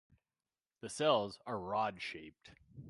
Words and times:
The 0.79 0.89
cells 0.89 1.37
are 1.45 1.59
rod-shaped. 1.59 2.53